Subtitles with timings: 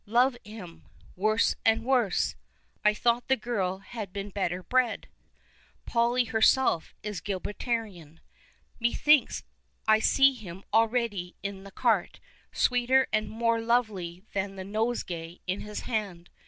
[0.19, 0.87] "Love him!
[1.15, 2.35] Worse and worse!
[2.83, 5.05] I thought the girl had been better bred."
[5.85, 8.17] Polly herself is Gilbertian."
[8.81, 9.43] Methinks
[9.87, 12.19] I see him already in the cart,
[12.51, 16.31] sweeter and more lovely than the nosegay in his hand